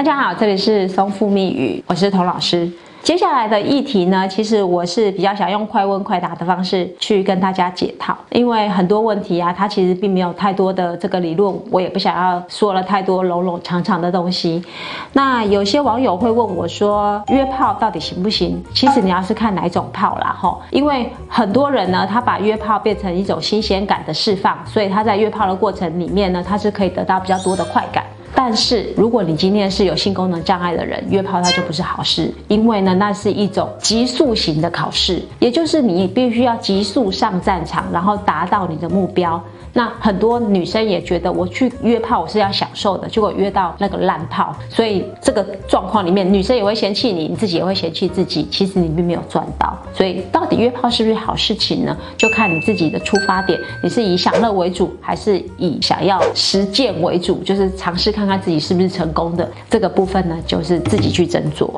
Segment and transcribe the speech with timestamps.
[0.00, 2.66] 大家好，这里是松富密语，我是童老师。
[3.02, 14.64] 接下来的议题呢，其实我是比较想用快问快答的方式去跟大家解套，因为很多问题啊，它其实并没有太多的这个理论，我也不想要说了太多笼笼长长的东西。
[15.12, 18.58] 那有些网友会问我说，约炮到底行不行？
[18.72, 28.02] 其实你要是看哪种炮啦，吼，因为很多人呢，他把约炮变成一种新鲜感的释放，所以他在约炮的过程里面呢，他是可以得到比较多的快感。
[28.42, 39.38] 但是，如果你今天是有性功能障碍的人，约炮它就不是好事，因为呢，那是一种急速型的考试，也就是你必须要急速上战场，然后达到你的目标。
[39.72, 49.78] 那很多女生也觉得我去约炮我是要享受的，结果约到那个烂炮，所以这个状况里面，女生也会嫌弃你，你自己也会嫌弃自己，其实你并没有赚到。
[49.94, 51.96] 所以到底约炮是不是好事情呢？
[52.16, 60.36] 就看你自己的出发点，你是以享乐为主，还是以想要实践为主，就是尝试看看自己是不是成功的这个部分呢？
[60.46, 61.68] 就是自己去斟酌。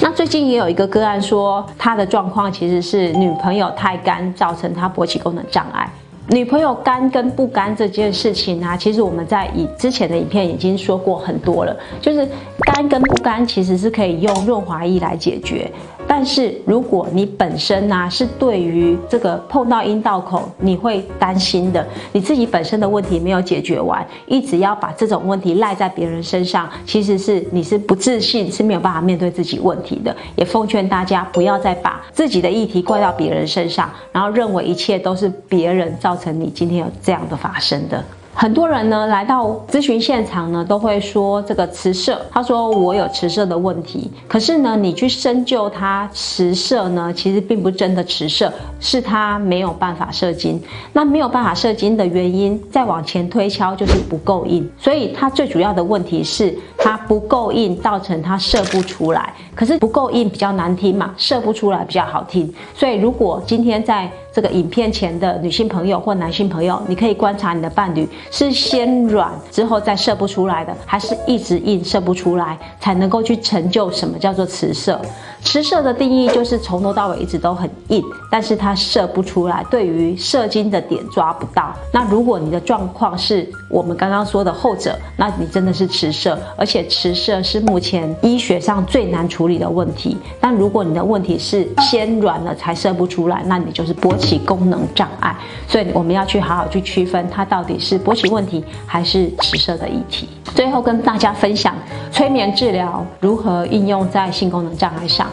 [0.00, 5.88] 那最近也有一个个案说，他的状况其实是女朋友太干，造成他勃起功能障碍。
[6.28, 12.28] 女朋友干跟不干这件事情啊，其实我们在以之前的影片已经说过很多了，就是
[12.62, 15.70] 干跟不干其实是可以用润滑液来解决。
[16.08, 30.16] 但是如果你本身呢是对于这个碰到阴道口你会担心的，你自己本身的问题没有解决完，一直要把这种问题赖在别人身上，其实是你是不自信，是没有办法面对自己问题的。
[30.36, 38.02] 也奉劝大家不要再把自己的议题怪到别人身上，然后认为一切都是别人造成你今天有这样的发生的。
[38.38, 44.10] 很多人呢来到咨询现场呢，都会说这个磁射，他说我有磁射的问题。
[44.28, 50.62] 可是呢，你去深究他磁射呢，其实并不真的磁射，是他没有办法射精。
[50.92, 54.70] 那没有办法射精的原因，再往前推敲就是不够硬。
[54.78, 56.54] 所以他最主要的问题是
[56.86, 59.34] 它不够硬，造成它射不出来。
[59.56, 62.52] 可是不够硬比较难听嘛，射不出来比较好听。
[62.74, 75.00] 所以如果今天在这个影片前的女性朋友或男性朋友，你可以观察你的伴侣是先软之后再射不出来的，还是一直硬射不出来，才能够去成就什么叫做雌射。
[75.42, 81.74] 雌射的定义就是从头到尾一直都很硬，但是它射不出来，对于射精的点抓不到。
[81.92, 90.14] 那如果你的状况是我们刚刚说的后者，那你真的是雌射，而且且迟射是目前医学上最难处理的问题。
[90.38, 95.34] 但如果你的问题是先软了才射不出来，那你就是勃起功能障碍。
[95.66, 100.28] 所以我们要去好好去区分它到底是勃起问题还是迟射的议题。
[100.54, 101.74] 最后跟大家分享
[102.12, 105.26] 催眠治疗如何应用在性功能障碍上。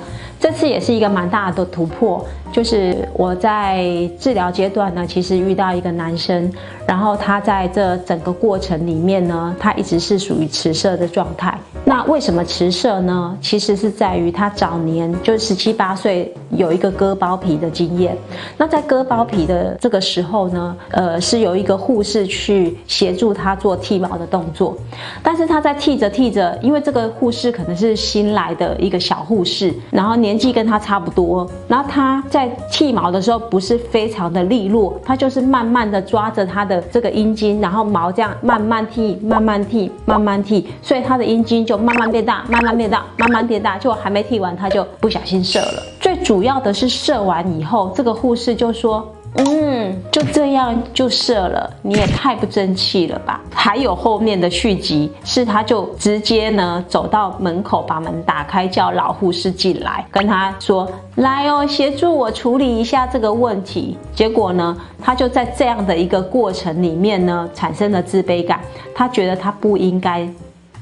[0.44, 2.22] 这次也是一个蛮大的突破，
[2.52, 3.82] 就是我在
[4.20, 6.52] 治疗阶段呢，其实遇到一个男生，
[6.86, 11.58] 然后他在这整个过程里面呢，他一直是属于迟射的状态。
[11.94, 13.38] 那为什么迟射呢？
[13.40, 18.18] 其实是在于他早年就十七八岁有一个割包皮的经验。
[18.58, 24.76] 那在割包皮的这个时候呢，呃，是有一个护士去协助他做剃毛的动作，
[25.22, 30.34] 但是他在剃着剃着，因为这个护士可能是新来的一个小护士，然后年。
[30.34, 45.84] 年纪跟他差不多，然后他在剃毛的时候不是非常的利落，他就是慢慢的抓着他的这个阴茎，然后毛这样慢慢剃，慢慢剃，慢慢剃，所以他的阴茎就慢慢变大，慢慢变大，慢慢变大，就还没剃完他就不小心射了。
[46.00, 49.14] 最主要的是射完以后，这个护士就说。
[49.36, 53.42] 嗯，就这样就射了，你也太不争气了吧！
[53.52, 68.60] 还有后面的续集，是他就直接呢走到门口，把门打开，叫老护士进来，跟他说：“来哦，协助我处理一下这个问题。”结果呢，他就在这样的一个过程里面呢，产生了自卑感，
[68.94, 70.30] 他觉得他不应该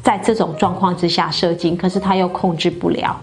[0.01, 3.19] 在这种状况之下射精，可是他又控制不了。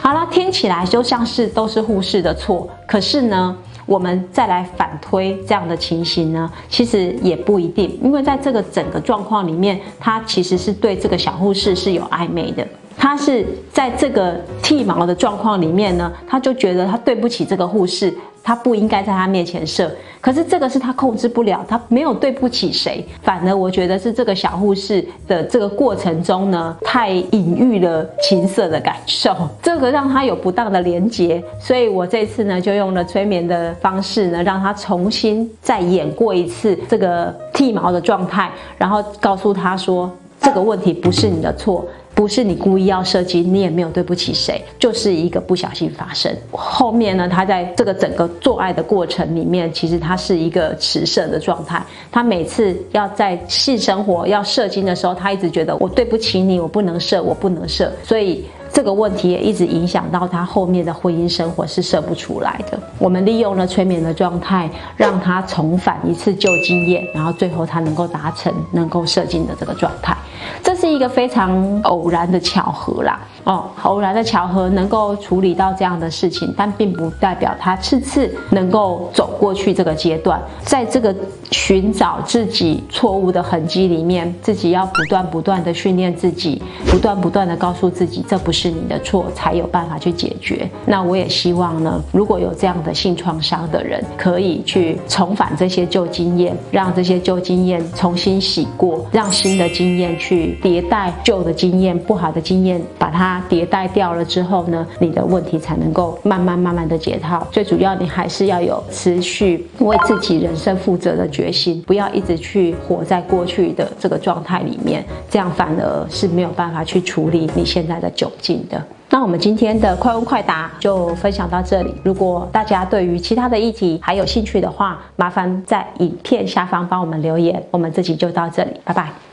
[0.00, 3.56] 好了，听起来就像是都是护士的错，可是呢？
[3.84, 12.68] 我们再来反推这样的情形呢，其实也不一定，因为在这个整个状况里面，他其实是对这个小护士是有暧昧的，
[12.98, 18.14] 他是在这个剃毛的状况里面呢，他就觉得他对不起这个护士。
[18.48, 40.10] 他不应该在他面前射，可是这个是他控制不了，他没有对不起谁，反而我觉得是这个小护士的这个过程中呢，太隐喻了情色的感受， 这个让他有不当的连结，所以我这次呢就用了催眠的方式呢，让他重新再演过一次这个剃毛的状态，然后告诉他说，
[40.40, 41.86] 这个问题不是你的错。
[42.18, 46.36] 不是你故意要射精，你也没有对不起谁，就是一个不小心发生。
[46.50, 51.80] 后面呢，他在这个整个做爱的过程里面，其实他是一个持射的状态。
[52.10, 58.44] 他每次要在性生活要射精的时候，他一直觉得我对不起你，我不能射，我不能射，所以。
[58.78, 62.78] 这个问题也一直影响到他后面的婚姻生活是射不出来的。
[62.96, 70.16] 我们利用了催眠的状态，让他重返一次旧经验，然后最后他能够达成能够射精的这个状态。
[70.62, 80.38] 这是一个非常偶然的巧合啦，哦，偶然的巧合能够处理到这样的事情，但并不代表他次次能够走过去这个阶段。
[80.60, 81.16] 在这个
[81.50, 86.60] 寻找自己错误的痕迹里面，自己要不断不断的训练自己，
[86.90, 90.68] 不断不断的告诉自己这不是你的错，才有办法去解决。
[90.84, 100.58] 那我也希望呢，如果有这样的性创伤的人，可以去重返这些旧经验，让这些旧经验重新洗过，让新的经验去。
[100.62, 107.46] 迭代旧的经验、不好的经验，把它迭代掉了之后呢，你的问题才能够慢慢慢慢的解套。
[107.50, 118.82] 最主要，你还是要有持续为自己人生负责的决心，不要一直去活在过去的这个状态里面，这样反而是没有办法去处理你现在的窘境的。
[119.10, 121.94] 那我们今天的快问快答就分享到这里。
[122.04, 127.62] 如果大家对于其他的议题还有兴趣的话，麻烦在影片下方帮我们留言。
[127.70, 129.27] 我们这集就到这里，拜拜。